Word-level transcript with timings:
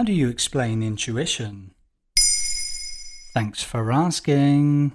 How 0.00 0.04
do 0.04 0.14
you 0.14 0.30
explain 0.30 0.82
intuition? 0.82 1.72
Thanks 3.34 3.62
for 3.62 3.92
asking. 3.92 4.92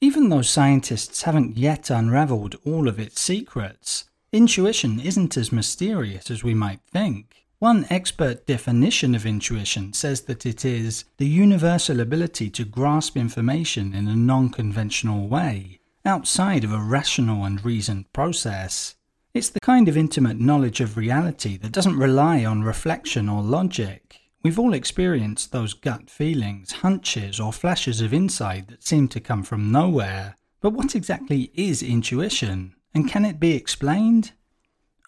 Even 0.00 0.30
though 0.30 0.40
scientists 0.40 1.24
haven't 1.24 1.58
yet 1.58 1.90
unraveled 1.90 2.56
all 2.64 2.88
of 2.88 2.98
its 2.98 3.20
secrets, 3.20 4.08
intuition 4.32 4.98
isn't 4.98 5.36
as 5.36 5.52
mysterious 5.52 6.30
as 6.30 6.42
we 6.42 6.54
might 6.54 6.80
think. 6.90 7.44
One 7.58 7.84
expert 7.90 8.46
definition 8.46 9.14
of 9.14 9.26
intuition 9.26 9.92
says 9.92 10.22
that 10.22 10.46
it 10.46 10.64
is 10.64 11.04
the 11.18 11.28
universal 11.28 12.00
ability 12.00 12.48
to 12.52 12.64
grasp 12.64 13.14
information 13.14 13.92
in 13.92 14.08
a 14.08 14.16
non 14.16 14.48
conventional 14.48 15.28
way, 15.28 15.80
outside 16.02 16.64
of 16.64 16.72
a 16.72 16.80
rational 16.80 17.44
and 17.44 17.62
reasoned 17.62 18.10
process. 18.14 18.94
It's 19.38 19.50
the 19.50 19.60
kind 19.60 19.86
of 19.86 19.96
intimate 19.96 20.40
knowledge 20.40 20.80
of 20.80 20.96
reality 20.96 21.56
that 21.58 21.70
doesn't 21.70 21.96
rely 21.96 22.44
on 22.44 22.64
reflection 22.64 23.28
or 23.28 23.40
logic. 23.40 24.18
We've 24.42 24.58
all 24.58 24.74
experienced 24.74 25.52
those 25.52 25.74
gut 25.74 26.10
feelings, 26.10 26.72
hunches, 26.72 27.38
or 27.38 27.52
flashes 27.52 28.00
of 28.00 28.12
insight 28.12 28.66
that 28.66 28.82
seem 28.82 29.06
to 29.06 29.20
come 29.20 29.44
from 29.44 29.70
nowhere. 29.70 30.34
But 30.60 30.72
what 30.72 30.96
exactly 30.96 31.52
is 31.54 31.84
intuition? 31.84 32.74
And 32.92 33.08
can 33.08 33.24
it 33.24 33.38
be 33.38 33.52
explained? 33.54 34.32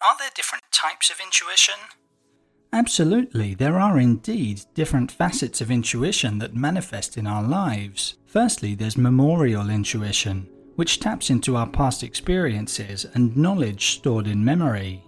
Are 0.01 0.15
there 0.17 0.31
different 0.33 0.63
types 0.71 1.09
of 1.09 1.19
intuition? 1.19 1.75
Absolutely, 2.71 3.53
there 3.53 3.77
are 3.77 3.99
indeed 3.99 4.61
different 4.73 5.11
facets 5.11 5.59
of 5.59 5.69
intuition 5.69 6.37
that 6.37 6.55
manifest 6.55 7.17
in 7.17 7.27
our 7.27 7.43
lives. 7.43 8.15
Firstly, 8.27 8.75
there's 8.75 8.97
memorial 8.97 9.69
intuition, 9.69 10.47
which 10.81 10.99
taps 10.99 11.29
into 11.29 11.55
our 11.55 11.67
past 11.67 12.01
experiences 12.01 13.05
and 13.13 13.37
knowledge 13.37 13.91
stored 13.91 14.25
in 14.25 14.43
memory. 14.43 15.05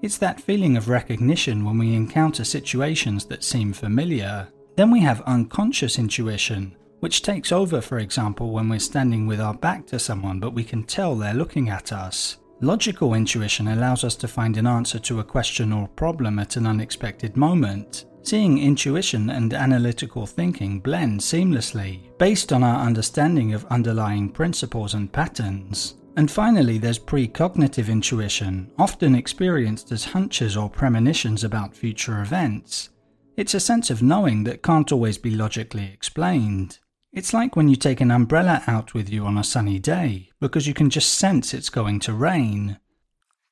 It's 0.00 0.18
that 0.18 0.40
feeling 0.40 0.76
of 0.76 0.88
recognition 0.88 1.64
when 1.64 1.78
we 1.78 1.96
encounter 1.96 2.44
situations 2.44 3.24
that 3.24 3.42
seem 3.42 3.72
familiar. 3.72 4.46
Then 4.76 4.92
we 4.92 5.00
have 5.00 5.22
unconscious 5.22 5.98
intuition, 5.98 6.76
which 7.00 7.22
takes 7.22 7.50
over, 7.50 7.80
for 7.80 7.98
example, 7.98 8.52
when 8.52 8.68
we're 8.68 8.78
standing 8.78 9.26
with 9.26 9.40
our 9.40 9.54
back 9.54 9.84
to 9.88 9.98
someone 9.98 10.38
but 10.38 10.54
we 10.54 10.62
can 10.62 10.84
tell 10.84 11.16
they're 11.16 11.34
looking 11.34 11.70
at 11.70 11.92
us. 11.92 12.36
Logical 12.60 13.14
intuition 13.14 13.66
allows 13.66 14.04
us 14.04 14.14
to 14.14 14.28
find 14.28 14.56
an 14.56 14.68
answer 14.68 15.00
to 15.00 15.18
a 15.18 15.24
question 15.24 15.72
or 15.72 15.88
problem 15.88 16.38
at 16.38 16.54
an 16.54 16.68
unexpected 16.68 17.36
moment. 17.36 18.04
Seeing 18.26 18.58
intuition 18.58 19.30
and 19.30 19.54
analytical 19.54 20.26
thinking 20.26 20.80
blend 20.80 21.20
seamlessly, 21.20 22.00
based 22.18 22.52
on 22.52 22.64
our 22.64 22.84
understanding 22.84 23.54
of 23.54 23.64
underlying 23.66 24.30
principles 24.30 24.94
and 24.94 25.12
patterns. 25.12 25.94
And 26.16 26.28
finally, 26.28 26.78
there's 26.78 26.98
precognitive 26.98 27.88
intuition, 27.88 28.72
often 28.80 29.14
experienced 29.14 29.92
as 29.92 30.06
hunches 30.06 30.56
or 30.56 30.68
premonitions 30.68 31.44
about 31.44 31.76
future 31.76 32.20
events. 32.20 32.88
It's 33.36 33.54
a 33.54 33.60
sense 33.60 33.90
of 33.90 34.02
knowing 34.02 34.42
that 34.42 34.60
can't 34.60 34.90
always 34.90 35.18
be 35.18 35.30
logically 35.30 35.88
explained. 35.92 36.80
It's 37.12 37.32
like 37.32 37.54
when 37.54 37.68
you 37.68 37.76
take 37.76 38.00
an 38.00 38.10
umbrella 38.10 38.60
out 38.66 38.92
with 38.92 39.08
you 39.08 39.24
on 39.24 39.38
a 39.38 39.44
sunny 39.44 39.78
day, 39.78 40.30
because 40.40 40.66
you 40.66 40.74
can 40.74 40.90
just 40.90 41.12
sense 41.12 41.54
it's 41.54 41.70
going 41.70 42.00
to 42.00 42.12
rain. 42.12 42.80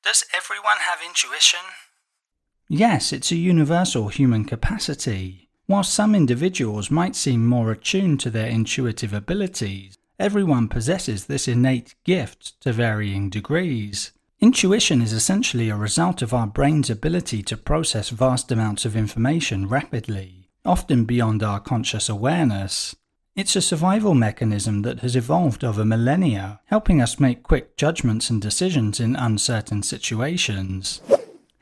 Does 0.03 0.25
everyone 0.35 0.79
have 0.81 0.99
intuition? 1.01 1.61
Yes, 2.67 3.13
it's 3.13 3.31
a 3.31 3.35
universal 3.35 4.07
human 4.07 4.43
capacity. 4.43 5.49
While 5.67 5.83
some 5.83 6.15
individuals 6.15 6.89
might 6.89 7.15
seem 7.15 7.45
more 7.45 7.71
attuned 7.71 8.19
to 8.21 8.31
their 8.31 8.47
intuitive 8.47 9.13
abilities, 9.13 9.97
everyone 10.19 10.67
possesses 10.67 11.25
this 11.25 11.47
innate 11.47 11.93
gift 12.03 12.59
to 12.61 12.73
varying 12.73 13.29
degrees. 13.29 14.11
Intuition 14.39 15.01
is 15.01 15.13
essentially 15.13 15.69
a 15.69 15.75
result 15.75 16.21
of 16.23 16.33
our 16.33 16.47
brain's 16.47 16.89
ability 16.89 17.43
to 17.43 17.57
process 17.57 18.09
vast 18.09 18.51
amounts 18.51 18.83
of 18.83 18.95
information 18.95 19.67
rapidly, 19.67 20.49
often 20.65 21.05
beyond 21.05 21.43
our 21.43 21.59
conscious 21.59 22.09
awareness. 22.09 22.95
It's 23.35 23.55
a 23.55 23.61
survival 23.61 24.15
mechanism 24.15 24.81
that 24.83 25.01
has 25.01 25.15
evolved 25.15 25.63
over 25.63 25.85
millennia, 25.85 26.61
helping 26.65 27.01
us 27.01 27.19
make 27.19 27.43
quick 27.43 27.77
judgments 27.77 28.29
and 28.29 28.41
decisions 28.41 28.99
in 28.99 29.15
uncertain 29.15 29.83
situations. 29.83 31.01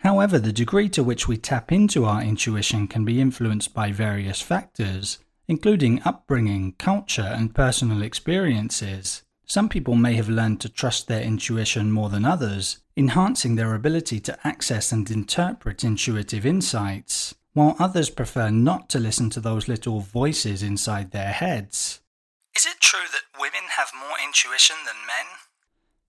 However, 0.03 0.37
the 0.37 0.51
degree 0.51 0.89
to 0.89 1.03
which 1.03 1.29
we 1.29 1.37
tap 1.37 1.71
into 1.71 2.03
our 2.03 2.21
intuition 2.21 2.87
can 2.89 3.05
be 3.05 3.21
influenced 3.21 3.73
by 3.73 3.93
various 3.93 4.41
factors, 4.41 5.17
including 5.47 6.01
upbringing, 6.03 6.73
culture, 6.73 7.21
and 7.21 7.55
personal 7.55 8.01
experiences. 8.01 9.23
Some 9.45 9.69
people 9.69 9.95
may 9.95 10.15
have 10.15 10.27
learned 10.27 10.59
to 10.61 10.69
trust 10.69 11.07
their 11.07 11.21
intuition 11.21 11.89
more 11.89 12.09
than 12.09 12.25
others, 12.25 12.79
enhancing 12.97 13.55
their 13.55 13.73
ability 13.73 14.19
to 14.21 14.37
access 14.45 14.91
and 14.91 15.09
interpret 15.09 15.85
intuitive 15.85 16.45
insights 16.45 17.35
while 17.53 17.77
others 17.79 18.09
prefer 18.09 18.49
not 18.49 18.89
to 18.89 18.99
listen 18.99 19.29
to 19.29 19.39
those 19.39 19.69
little 19.69 20.01
voices 20.01 20.63
inside 20.63 21.11
their 21.11 21.31
heads. 21.31 22.01
Is 22.53 22.65
it 22.65 22.81
true 22.81 23.07
that 23.11 23.39
women 23.39 23.69
have 23.77 23.91
more 23.97 24.17
intuition 24.25 24.75
than 24.85 24.95
men? 25.07 25.37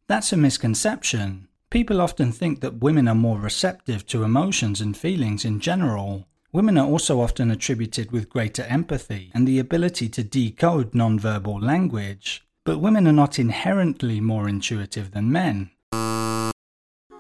That's 0.09 0.33
a 0.33 0.37
misconception. 0.37 1.49
People 1.75 2.01
often 2.01 2.31
think 2.31 2.61
that 2.61 2.79
women 2.79 3.09
are 3.09 3.17
more 3.17 3.41
receptive 3.41 4.07
to 4.07 4.23
emotions 4.23 4.81
and 4.81 4.97
feelings 4.97 5.45
in 5.45 5.59
general. 5.59 6.29
Women 6.53 6.79
are 6.79 6.87
also 6.87 7.21
often 7.21 7.51
attributed 7.51 8.13
with 8.13 8.29
greater 8.29 8.63
empathy 8.63 9.33
and 9.35 9.45
the 9.45 9.59
ability 9.59 10.09
to 10.11 10.23
decode 10.23 10.93
nonverbal 10.93 11.61
language, 11.61 12.47
but 12.63 12.79
women 12.79 13.09
are 13.09 13.13
not 13.13 13.41
inherently 13.41 14.21
more 14.21 14.49
intuitive 14.49 15.11
than 15.11 15.33
men. 15.33 15.73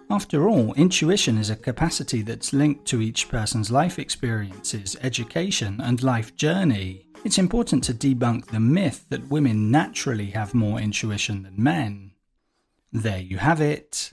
After 0.08 0.48
all, 0.48 0.72
intuition 0.74 1.36
is 1.36 1.50
a 1.50 1.56
capacity 1.56 2.22
that's 2.22 2.52
linked 2.52 2.84
to 2.86 3.02
each 3.02 3.28
person's 3.28 3.72
life 3.72 3.98
experiences, 3.98 4.96
education, 5.02 5.80
and 5.80 6.00
life 6.00 6.36
journey. 6.36 7.08
It's 7.24 7.38
important 7.38 7.82
to 7.84 7.92
debunk 7.92 8.46
the 8.46 8.60
myth 8.60 9.06
that 9.08 9.28
women 9.28 9.72
naturally 9.72 10.26
have 10.26 10.54
more 10.54 10.78
intuition 10.78 11.42
than 11.42 11.60
men. 11.60 12.12
There 12.92 13.18
you 13.18 13.38
have 13.38 13.60
it. 13.60 14.12